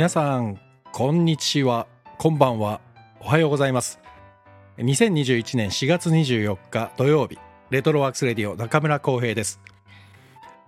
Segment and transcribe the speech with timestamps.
[0.00, 0.58] 皆さん
[0.92, 1.86] こんにちは。
[2.16, 2.80] こんばんは。
[3.20, 4.00] おはようございます。
[4.78, 7.36] 2021年4月24日土曜日
[7.68, 9.60] レトロワークスレディオ中村光平です。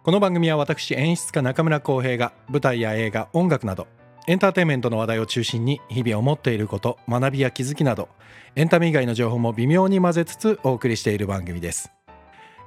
[0.02, 3.86] この番組は私演出家中村光平が舞台や映画音楽など
[4.26, 8.10] エンターテインメントの話題を中心に日々思っていること学びや気づきなど
[8.54, 11.90] エンタメ以外の情報も微妙に混ぜつつお送りしている番組です。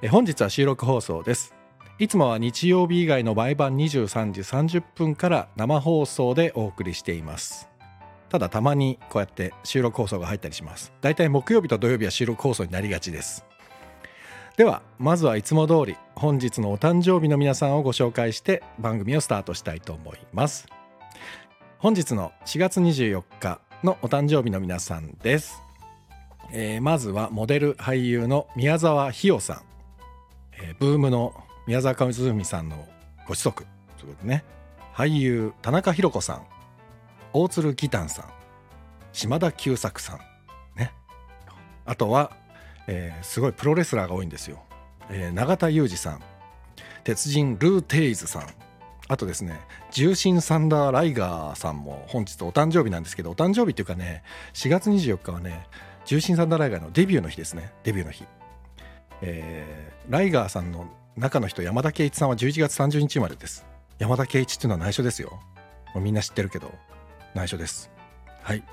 [0.09, 1.53] 本日は収録放送です。
[1.97, 7.69] いつもは日曜日以外の毎晩23時30分から生放送でお送りしています。
[8.27, 10.91] ただたまにこうやって収録放送が入ったりします。
[10.99, 13.45] だいたい木曜日と土曜日は収録放送になりがちです。
[14.57, 20.67] ではまずはいつも通り本日のお誕生日の皆さんをご紹介して番組をスタートしたいと思います。
[21.77, 25.61] 本日の4月24日のお誕生日の皆さんです、
[26.51, 29.61] えー、まずはモデル俳優の宮沢ひよさん、
[30.53, 32.87] えー、ブームの宮沢和文さんの
[33.27, 33.65] ご子息
[33.97, 34.43] ということでね。
[34.93, 36.45] 俳優田中裕子さん。
[37.33, 38.25] 大鶴義丹さん。
[39.13, 40.19] 島田久作さん
[40.77, 40.91] ね。
[41.85, 42.31] あとは、
[42.87, 44.61] えー、すごいプロレスラーが多いんですよ、
[45.09, 46.21] えー、永田裕二さん。
[47.03, 48.47] 鉄人ルー・テイズさん。
[49.07, 49.59] あとですね
[49.91, 55.67] 重心サンダー・ライガーさんも本日お誕生日なんですけどお誕生日っていうかね4月24日はね
[56.05, 57.73] 重心サンダー・ライガーのデビューの日ですね。
[57.83, 58.23] デビューの日、
[59.21, 63.65] えー、ライガーさんの中の人山田圭一さんは11月30日生まれです。
[63.99, 65.39] 山田圭一っていうのは内緒ですよ。
[65.95, 66.73] みんな知ってるけど
[67.33, 67.89] 内緒です。
[68.41, 68.63] はい。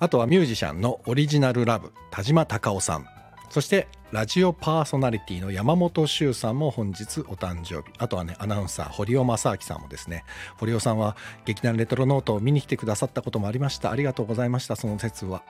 [0.00, 3.06] あとはミュージシャンのオリジナルラブ田島隆夫さん。
[3.50, 7.92] そしてラジオパーソナリティの山本修さんも本日お誕生日。
[7.98, 10.24] あとはねアナウンサー堀尾正明さんもですね。
[10.58, 13.92] 堀尾さんは劇団レトロノートを見に来てくださったこともありました。
[13.92, 14.74] ありがとうございました。
[14.74, 15.44] その説は。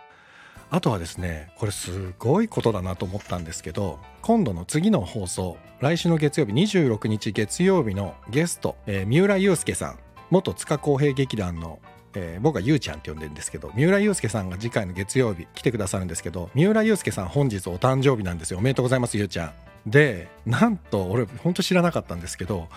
[0.75, 9.99] あとはですねこれすごいことだなと思ったんですけど今度の次の放送来週の月曜日26日月曜日のゲスト、えー、三浦祐介さん
[10.31, 11.79] 元塚公平劇団の
[12.15, 18.59] えー、僕はゆうちゃんって呼んでるんですけど三浦祐介さんが次回の月曜日来てくださるんですけど三浦祐介さん本日お誕生日なんですよ。
[18.59, 19.53] おめでとうございますゆうちゃん。
[19.87, 22.69] でなんと俺本当知らなかったんですけど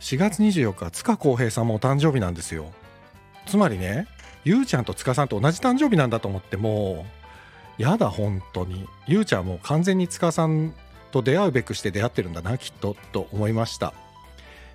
[0.00, 2.72] 4月24日塚公平さんもお誕生日なんですよ。
[3.46, 4.08] つまりね
[4.42, 7.06] ゆうちゃんと塚さんと同じ誕生日なんだと思っても
[7.80, 8.86] やだ本当に。
[9.06, 10.74] ゆうちゃんもう完全に塚さん
[11.12, 13.94] と出会うべくして出会ってるんだなきっとと思いました、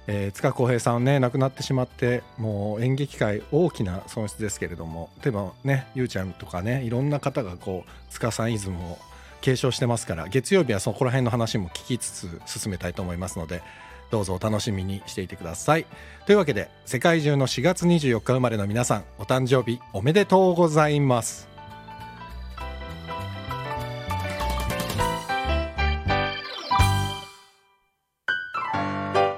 [0.08, 5.12] えー、塚浩平さんね亡くなってしまってもう演劇界大きな損失ですけれども。
[5.24, 8.98] 例えばねゆうちゃんとかねいろんな方がこう塚さんイズムを
[9.42, 13.62] 継承してますから月曜日はそこら辺の話も聞きつつ進めたいと思いますので
[14.10, 15.86] どうぞお楽しみにしていてください。
[16.26, 21.55] というわけで世界中の4月24日生まれの皆さんお誕生日おめでとうございます。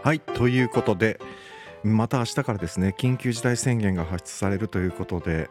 [0.07, 1.19] はいということで
[1.84, 5.50] また明日からですね緊急事態宣言が発出されるということで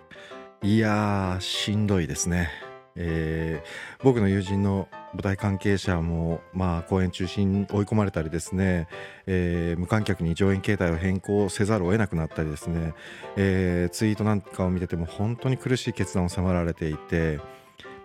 [0.62, 2.48] いやーしんどいですね、
[2.94, 8.88] えー、僕の友人の舞台関係者も、まあ、公演中止に追い込まれたりですね、
[9.26, 12.94] えー、無観客に上演形態を変更せざるを得なくなったりですね、
[13.36, 17.40] えー、ツイートなんかを見てても本当に苦しい決断を迫られていて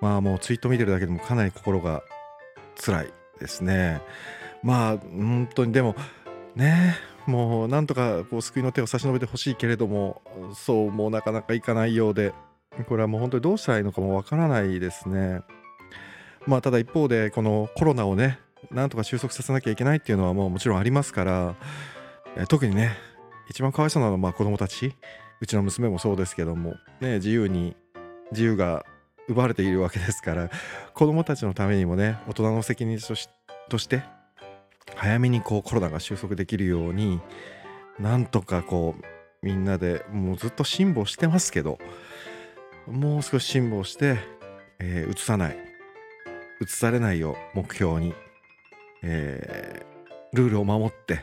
[0.02, 2.04] まあもうツイート見てるだけでもかなり心が
[2.76, 4.02] 辛いですね。
[4.64, 5.96] まあ本当にでも
[6.56, 6.96] ね
[7.28, 10.22] もうなんとかこう救いの手を差し伸べてほしいけれども
[10.56, 12.34] そうもうなかなかいかないようで
[12.88, 15.42] これはもう本当にどうしたらいいのかもわからないですね。
[16.48, 18.40] まあただ一方でこのコロナをね
[18.72, 21.56] なんとか収束させなきゃいけないっていうのはもうもちろんありますから
[22.48, 22.98] 特にね
[23.50, 24.96] 一番かわいそうなのはまあ子供たち
[25.42, 27.76] うちの娘もそうですけども、ね、自由に
[28.32, 28.86] 自由が
[29.28, 30.50] 奪われているわけですから
[30.94, 33.00] 子供たちのためにもね大人の責任
[33.70, 34.04] として
[34.96, 37.20] 早めにこうコロナが収束できるように
[38.00, 41.80] なんとかこうみんなでもうずっと辛抱してますけど
[42.88, 44.18] もう少し辛抱して、
[44.80, 45.58] えー、移さない
[46.62, 48.14] 移されないを目標に、
[49.02, 51.22] えー、ルールを守って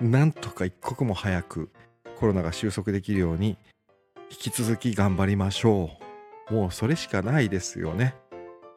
[0.00, 1.70] なんとか一刻も早く
[2.18, 3.58] コロナが収束できるように
[4.30, 5.90] 引き続き頑張りましょ
[6.50, 6.54] う。
[6.54, 8.14] もうそれしかないですよね。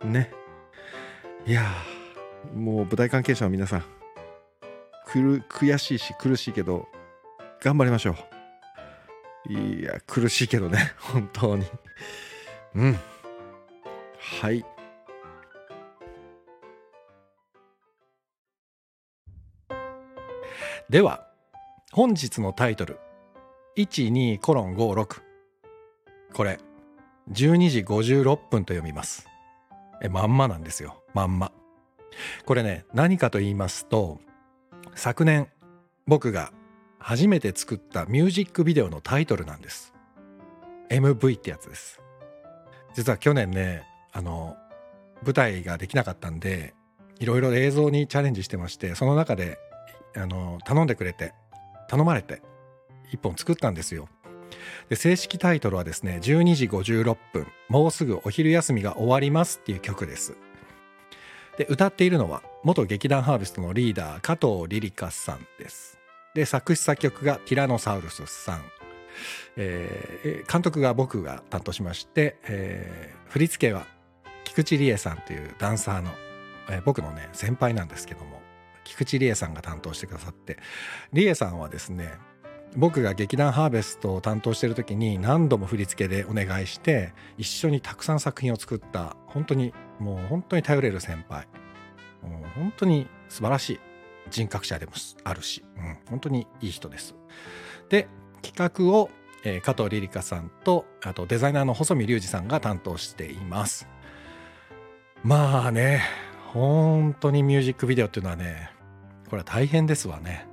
[0.03, 0.31] ね。
[1.45, 1.63] いや
[2.53, 3.83] もう舞台関係者の皆さん
[5.11, 6.87] 悔しいし苦しいけど
[7.61, 8.15] 頑張りましょう。
[9.51, 11.65] いや苦しいけどね 本当に。
[12.75, 12.99] うん。
[14.19, 14.65] はい。
[20.89, 21.27] では
[21.91, 22.99] 本日のタイトル。
[23.77, 25.21] 12コロン56
[26.33, 26.59] これ
[27.31, 29.27] 12時56分と読みます。
[30.01, 31.01] えまんまなんですよ。
[31.13, 31.51] まんま。
[32.45, 34.19] これね何かと言いますと
[35.01, 35.47] 昨年
[36.07, 36.51] 僕が
[36.99, 39.93] 初めて作ったミュージックビデオのタイトルなんです。
[40.89, 42.01] MV ってやつです。
[42.95, 44.57] 実は去年ねあの
[45.23, 46.73] 舞台ができなかったんで
[47.17, 49.57] いろいろ映像にチャレンジしてましてその中で
[50.17, 51.33] あの頼んでくれて
[51.87, 52.41] 頼まれて
[53.13, 54.09] 1本作ったんですよ。
[54.89, 60.35] で正式タイトルはですね12時56分もうすぐお昼休みが終わりますっていう曲です。
[61.57, 65.97] で歌っているのは元劇団ハーベストのリーダー加藤リリカさんです。
[66.33, 68.63] で作詞作曲がティラノサウルスさん、
[69.55, 73.85] えー、監督が僕が担当しまして、えー、振り付けは
[74.43, 76.11] 菊池理恵さんというダンサーの、
[76.69, 78.41] えー、僕のね先輩なんですけども
[78.83, 80.57] 菊池理恵さんが担当してくださって
[81.13, 82.13] 理恵さんはですね
[82.75, 91.47] 僕が劇団ハーベストを担当してる時に何度も振り付けでお願いして一緒にたくさん作品を作った本当にもう本当に頼れる先輩。
[92.21, 93.79] もう本当に素晴らしい
[94.29, 94.93] 人格者でも
[95.23, 97.15] あるし、うん、本当にいい人です。
[97.89, 98.07] で
[98.41, 98.55] 企
[98.91, 99.09] 画を、
[99.43, 103.87] えー、加藤リリカさんとあとデザイナーの細見隆二さんが担当しています。
[105.23, 106.01] まあね
[106.53, 108.71] 本当にミュージックビデオっていうのはね
[109.29, 110.47] これは大変ですわね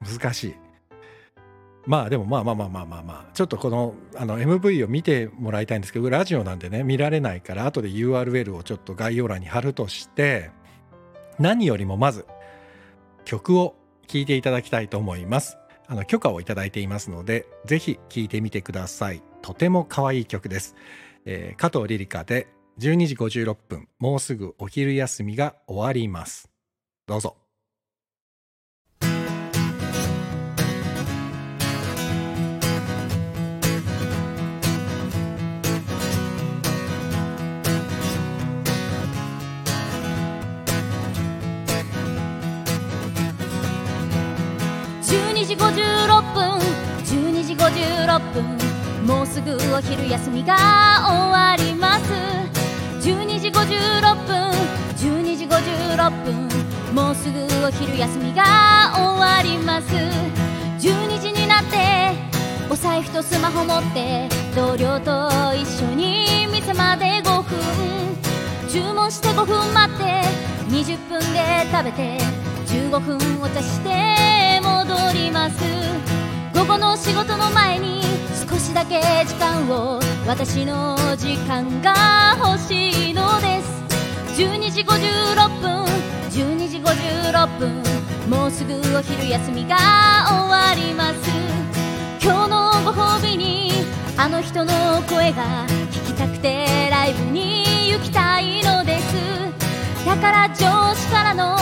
[0.00, 0.54] 難しい。
[1.84, 10.50] まあでもまあまあまあまあまあまあちょっとこのあの MV を見てもらいたいんですけどラジオなんでね見られないから後で URL をちょっと概要欄に貼るとして
[11.38, 12.26] 何よりもまず
[13.24, 13.76] 曲を
[14.06, 15.56] 聴いていただきたいと思います。
[15.86, 19.22] あの許可をいただいていますのでぜひ聴いてみてください。
[19.42, 20.76] とても可愛い曲です、
[21.24, 22.48] えー、加藤リリカで
[22.78, 26.50] 12時56分もうすぐお昼休みが終わります。
[27.06, 27.41] どうぞ。
[45.52, 46.58] 時56分。
[47.04, 49.06] 12時56分。
[49.06, 50.56] もうすぐお昼休みが
[51.04, 52.04] 終わります。
[53.06, 54.50] 12時56分。
[54.96, 56.48] 12時56分。
[56.94, 58.44] もうすぐお昼休みが
[58.94, 59.88] 終わります。
[60.78, 62.12] 12時になって
[62.70, 67.58] お財布とスマホ持って同僚と一緒に店まで5分。
[68.70, 70.04] 注文して5分待って
[70.70, 72.18] 20分で食べて
[72.68, 74.31] 15分お茶して
[75.22, 75.56] 戻ります。
[76.52, 78.02] 午後の仕事の前に
[78.48, 84.42] 少しだけ時間を私の時間が欲しいのです。
[84.42, 85.84] 12時56分
[86.30, 87.82] 12時56分
[88.28, 89.76] もうすぐお昼休みが
[90.26, 91.30] 終わります。
[92.20, 93.70] 今日のご褒美に
[94.16, 94.72] あの人の
[95.08, 99.14] 声が聞きたくてライブに行きたいのです。
[100.04, 101.56] だから上司からの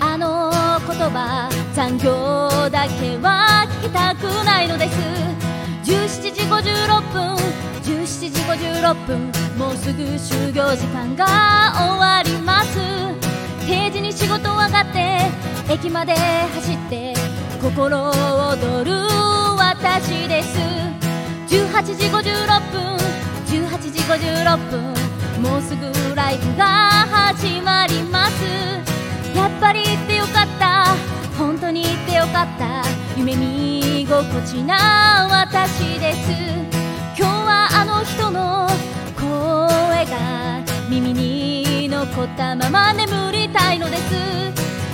[0.00, 0.50] あの
[0.86, 2.10] 言葉残業
[2.70, 4.96] だけは聞きたくないのです。
[5.84, 7.36] 17時56分
[7.82, 8.40] 17時
[8.80, 11.26] 56分もうすぐ就業時間が
[11.76, 12.78] 終わります。
[13.66, 15.18] 定時に仕事上がって
[15.70, 17.12] 駅まで走って
[17.60, 18.92] 心躍る
[19.58, 20.58] 私です。
[21.46, 22.96] 18時56分
[23.44, 24.80] 18時56分
[25.42, 28.42] もうすぐライブが始まります。
[29.36, 29.82] やっぱり
[34.36, 36.30] 見心地な私です。
[37.18, 38.68] 今日はあの人の
[39.18, 44.14] 声が耳に残ったまま眠りたいのです。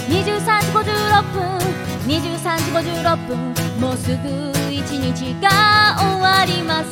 [0.08, 1.58] 23時56分
[2.06, 5.50] 23時56分もうすぐ一日が
[5.98, 6.88] 終わります。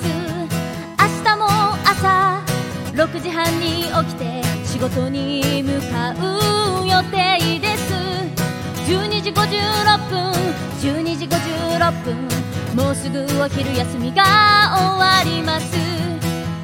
[0.99, 1.47] 明日も
[1.85, 2.43] 朝
[2.95, 7.95] 6時半に起きて仕事に向かう予定です。
[8.91, 10.40] 12時56分
[11.91, 12.17] 6分
[12.77, 14.23] もうすぐお昼休みが
[14.73, 15.77] 終わります。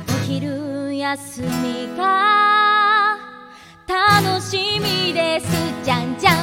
[0.09, 3.19] お昼休みが
[3.89, 5.47] 楽しみです。
[5.85, 6.37] じゃんじゃん。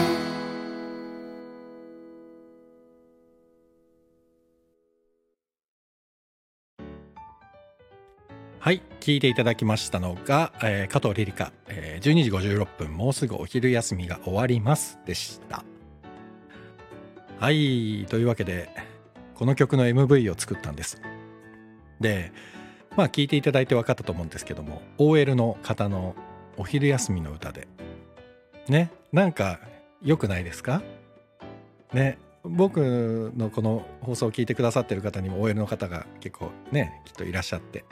[8.60, 15.64] はい、聞いていただきましたのが、えー、加藤リリカ、えー、12時56分、もうすぐお昼休みが終わりますでした。
[17.44, 18.70] はい、というわけで、
[19.36, 21.02] この曲の MV を作ったんです。
[22.00, 22.32] で、
[22.96, 26.16] まあ聞いていただいて分かったと思うんですけども、OL の方の
[26.56, 27.68] お昼休みの歌で、
[28.70, 29.60] ね、なんか
[30.02, 30.82] 良くないですか？
[31.92, 37.84] ね、僕のこの放送を聞いてくださってる方にも OL の方が結構ね、きっといらっしゃって、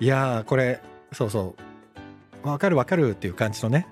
[0.00, 0.80] いやーこれ
[1.12, 1.54] そうそ
[2.44, 2.48] う。
[2.48, 3.86] わかるわかるっていう感じのね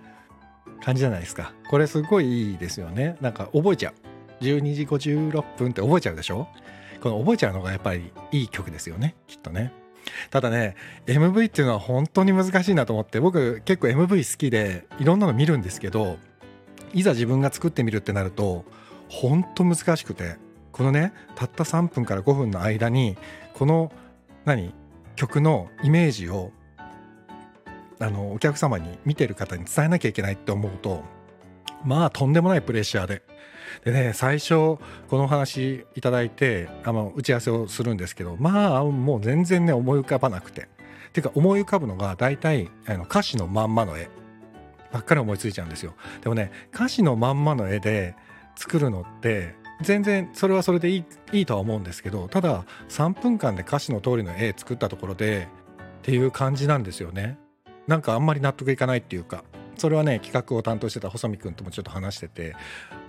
[0.82, 1.52] 感じじゃないですか。
[1.70, 3.16] これすごいいいですよね。
[3.20, 3.94] なんか覚えちゃう。
[4.40, 6.48] 12時56分って覚えちゃうでしょ？
[7.00, 9.72] この覚えちゃうのがやっぱりいい曲ですよねきっとね。
[10.30, 10.74] ただね
[11.06, 16.16] MV っていうのは本当に難しいなと思って僕結構 MV 好きでいろんなの見るんですけど
[16.94, 18.64] いざ自分が作ってみるってなると
[19.08, 20.36] 本当難しくて
[20.72, 23.18] このねたった3分から5分の間に
[23.54, 23.92] この
[24.44, 24.72] 何
[25.14, 26.52] 曲のイメージを
[28.00, 31.02] あのお客様に見てる方に伝えなきゃいけないって思うと
[31.84, 33.22] まあとんでもないプレッシャーで。
[33.84, 34.78] でね最初こ
[35.12, 40.68] の話いただいてあの打ち合わせをするんですけどまあもう全然ね思い浮かばなくて。
[41.12, 44.08] ていうか思い浮かぶのが大体あの歌詞のまんまの絵。
[44.92, 45.94] ばっかり思いついちゃうんですよ。
[46.22, 48.14] でもね歌詞のまんまの絵で
[48.56, 55.48] 作るのって全然それはそれでいいいいとは思うんですけどただ3分間で歌詞の通りの絵作ったところで
[55.98, 57.38] っていう感じなんですよね。
[57.86, 59.44] なんかあんまり納得いかないっていうか。
[59.78, 62.54] それはね企画を担当してた細見君ともちょっと話してて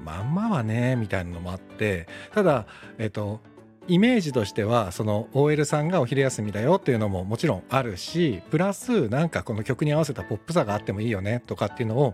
[0.04, 2.66] まんまはねみたいなのもあってただ
[2.98, 3.42] えっと
[3.88, 12.14] イメージとしてはその OL さんがお昼休みだよっていうのももちろんあるしプラスなんかこの曲に合わせたポップさがあってもいいよねとかっていうのを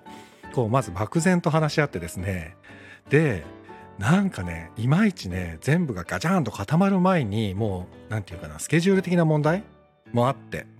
[0.54, 2.56] こうまず漠然と話し合ってですね。
[3.10, 3.44] で
[4.00, 9.64] なんかねいまいちね全部がガチャンと固まる前にもう何て言うかなスケジュール的な問題
[10.14, 10.75] もあって。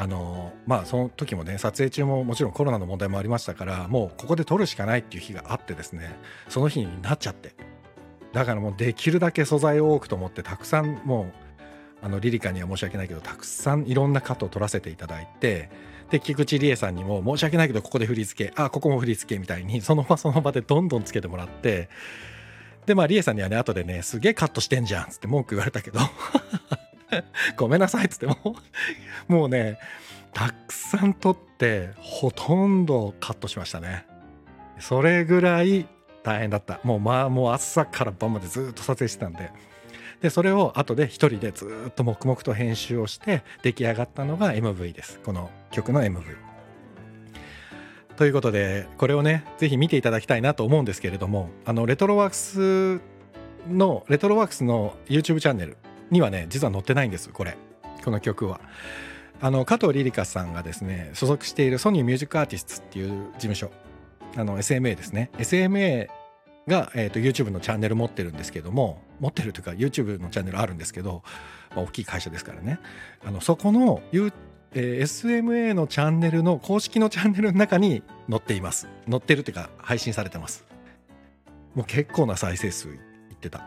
[0.00, 6.16] あのまあその時もね撮影中ももちろんコロナの問題もありましたからもうここで撮るしかないっていう日があってですね
[6.48, 7.52] その日になっちゃって。
[8.32, 11.32] だからもうできるだけ素材を多くと思ってたくさんもう
[12.02, 15.70] あのリリカには申し訳ないけどたくさんいろんなカットを撮らせていただいて
[16.10, 21.88] で菊池理恵さんにも申し訳ないけどここで振り付けあここも振り付けみたいにその場 その場でどんどんつけてもらって
[22.84, 25.98] でまあ理恵さんにはね後でねすげえカットしてんじゃんっつって文句言われたけど。
[27.56, 28.56] ごめんなさいっつっても。
[29.28, 29.78] もうね
[30.32, 34.06] たくさん撮ってほとんどカットしましたね。
[34.78, 35.86] それぐらい
[36.22, 36.80] 大変だった。
[36.84, 39.50] もうまあもう朝から晩までずっと撮影してたんで。
[40.20, 45.20] でそれを後で一人でずっと黙々と編集をして出来上がったのが MV です。
[45.20, 46.48] この曲の MV
[48.16, 53.00] ということでこれをねぜひ見ていただきたいなと思うんですけれどもあのレトロワークス
[53.72, 55.76] のレトロワークスの YouTube チャンネル
[56.10, 57.56] にはね実は載ってないんですこれ。
[58.04, 58.60] この曲は。
[59.40, 63.70] あの加藤リリカさんがですね所属しているソニーミュージックアーティストっていう事務所
[64.36, 65.30] あの SMA ですね。
[65.38, 66.08] SMA
[66.66, 71.22] が、えーと、YouTube のチャンネル持ってるんですけども持ってるというか YouTube のチャンネルあるんですけど、
[71.74, 72.78] まあ、大きい会社ですからね。
[73.24, 74.32] あのそこの、U
[74.72, 78.86] えー、SMA のチャンネルの公式のチャンネルの中に載っています。
[79.08, 80.66] 載ってるっていうか配信されてます。
[81.74, 82.96] もう結構な再生数いっ
[83.40, 83.64] てた。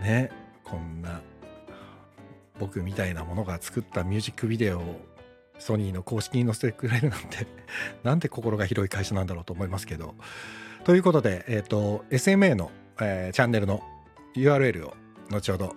[0.00, 0.30] ね
[0.62, 1.20] こんな
[2.58, 5.00] 僕みたいなものが作ったミュージックビデオを
[5.58, 7.46] ソニーの公式に載せてくれるなんて
[8.02, 10.14] なんて心が広い会社なんだろうと思いますけど。
[10.84, 12.70] ということで、えーと、SMA の、
[13.00, 13.82] えー、チャンネルの
[14.34, 14.94] URL を
[15.30, 15.74] 後ほど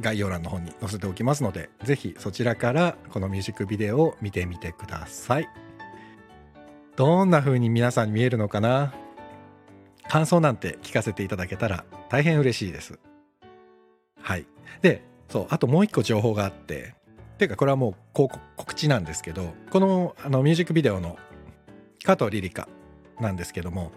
[0.00, 5.48] 概要欄の方に載せておきますのでぜひそちらからこのミュージックビデオを見てみてください。
[6.96, 8.94] どんな風に皆さん見えるのかな？
[10.08, 12.98] 感想なんて聞かせていただけたら大変嬉しいです。
[14.20, 14.46] はい。
[14.82, 15.02] で
[15.34, 15.46] そう。
[15.50, 16.94] あともう一個情報があって。
[17.38, 18.38] ていうかこれはもう告
[18.76, 21.18] 知なんですけどこのあのミュージックビデオの
[22.04, 22.68] 加藤リリカ
[23.18, 23.90] なんですけども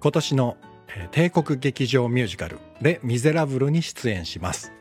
[0.00, 0.58] 今年の
[1.10, 4.74] 帝国劇場ミュージカル「レ・ミゼラブル」に出演します、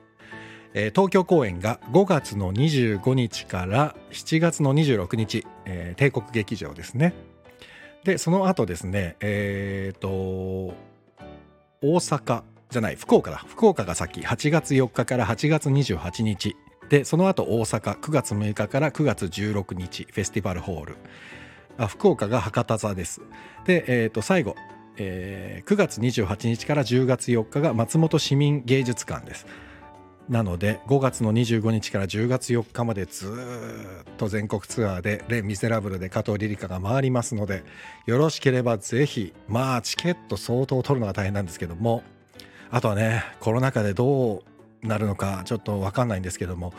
[0.74, 7.14] えー、東京公演が5月の25日から7月の26日、えー、帝国劇場ですね。
[8.04, 13.44] でその後ですねえっ、ー、と大阪じゃない福岡だ。
[13.46, 14.22] 福岡が先。
[14.22, 16.56] 8月4日から8月28日。
[16.90, 18.00] でその後大阪。
[18.00, 20.08] 9月6日から9月16日。
[20.10, 20.98] フェスティバルホール。
[21.78, 23.22] あ福岡が博多座です。
[23.66, 24.56] で、えー、と最後、
[24.96, 29.46] えー、9月28日から10月4日が松本市民芸術館です。
[30.30, 33.28] なので5月の25日から10月4日までず
[34.10, 37.66] っと全国ツアーで「レ・ミゼラブル」で加藤リリカが回りますので
[38.06, 42.04] よろしければぜひまあチケット相当取るのが大変なんですけども
[42.72, 44.44] あとはねコロナ禍でど
[44.84, 46.74] うなるのかちょっと分かんないんですけども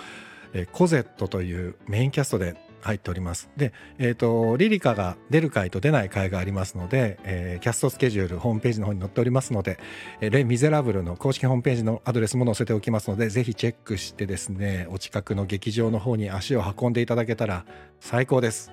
[0.72, 3.49] コゼットというメインキャストで入っております。
[3.56, 9.78] で、えーと、リリカが出る回と出ない回がありますので、えー、キャストスケジュールホームページの方に載っておりますので
[10.20, 17.64] 「えー、レ・ミゼラブル」の公式ホームページのアドレスも載せておきますのでぜひチェックしてですねお近くの劇場の方に足を運んでいただけたら
[18.00, 18.72] 最高です。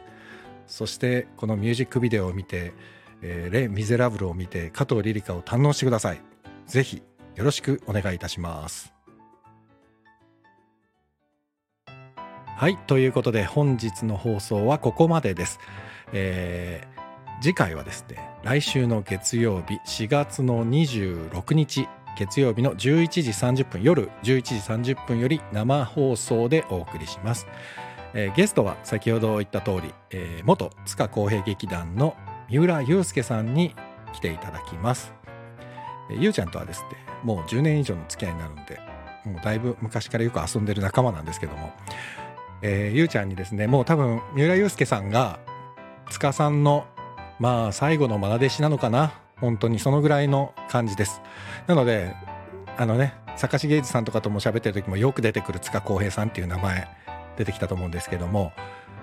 [0.65, 2.73] そしてこのミュージックビデオを見て
[3.21, 6.21] 「えー、レ・ミゼラブル」を見て加藤リリカを堪能してください。
[6.65, 7.08] ぜひ。
[7.39, 8.93] よろしくお願いいたします。
[12.35, 15.61] はいということで本日の放送はここまでです、
[16.11, 23.29] えー、次回はですね来週の月曜日4月の26日月曜日の11時
[23.61, 27.47] 30分夜11時30分より生放送でお送りします、
[28.13, 32.17] えーゲストは先ほど言った通り、えー元塚公平劇団の
[32.49, 33.73] 三浦祐介さんに
[34.11, 35.13] 来ていただきます。
[36.11, 38.79] えーゆうちゃんとはですねもう10年以上の付き合いになるんで
[39.25, 41.73] もうだいぶ昔からよく遊んでる仲間なんですけども、
[42.61, 45.39] えーゆうちゃんにですねもう多分三浦祐介さんが
[46.09, 46.85] 塚さんの
[47.39, 51.21] まあ最後の愛弟子なのかな本当にそのぐらいの感じです。
[51.67, 52.13] なので
[52.77, 56.87] あのね坂重英二さんとかとも喋ってる時もよく出てくる塚公平さんっていう名前
[57.37, 58.51] 出てきたと思うんですけども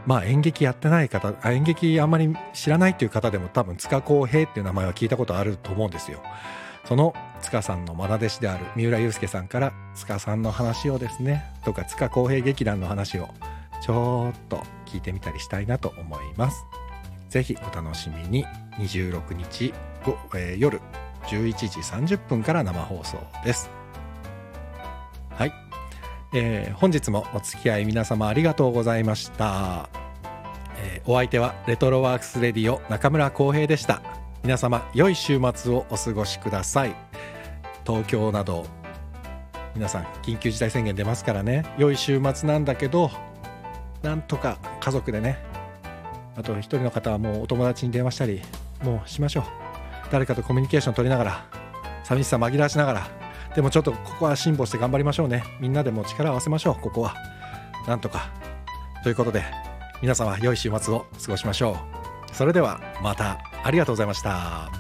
[0.04, 6.22] まあ演劇やってない方演劇あんまり知らないっていう方でも多分塚公平っていう名前は聞いたことあると思うんですよ。
[6.86, 13.28] その塚さんの愛弟子である三浦祐介さんから塚さんの話をですねとか塚公平劇団の話を
[13.82, 16.64] ちょっと聞いてみたりしたいなと思います。
[17.28, 18.46] ぜひお楽しみに。
[18.78, 19.72] 26日
[20.04, 20.80] ご、えー夜
[21.24, 23.70] 11時30分から生放送です。
[25.30, 25.52] はい、
[26.34, 29.88] えー本日もお付き合い皆様ありがとうございました、
[30.78, 34.25] えーお相手はレトロワークスレディオ中村浩平でした。
[34.46, 36.94] 皆様良い週末をお過ごしください。
[37.84, 38.64] 東京など
[39.74, 41.66] 皆さん緊急事態宣言出ますからね。
[41.76, 43.10] 良い週末なんだけど
[44.02, 45.36] なんとか家族でね。
[46.36, 48.40] あと一人の方はもうお友達に電話したり
[48.84, 49.44] もうしましょう。
[50.12, 51.46] 誰かとコミュニケーション取りながら
[52.04, 53.08] 寂しさ紛らわしながら。
[53.56, 55.42] でもちょっとここは辛抱して頑張りましょうね。
[55.58, 57.16] みんなでも力を合わせましょうここは。
[57.88, 58.30] なんとか。
[59.02, 59.42] ということで
[60.00, 61.76] 皆様良い週末を過ごしましょ
[62.30, 62.32] う。
[62.32, 63.45] それではまた。
[63.66, 64.75] ありがとうございました。